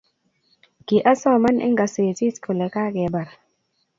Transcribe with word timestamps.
Kiasoman 0.87 1.57
eng 1.65 1.75
kasetit 1.79 2.35
kole 2.43 2.67
kakebar 2.73 3.29